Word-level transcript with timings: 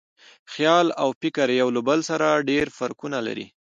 خیال 0.53 0.87
او 1.01 1.09
فکر 1.21 1.47
یو 1.61 1.69
له 1.75 1.81
بل 1.87 1.99
سره 2.09 2.27
ډېر 2.49 2.65
فرقونه 2.77 3.17
لري. 3.27 3.47